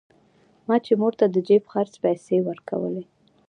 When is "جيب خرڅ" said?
1.47-1.93